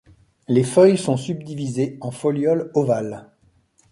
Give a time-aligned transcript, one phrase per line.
[0.47, 3.29] Les feuilles sont subdivisées en folioles ovales.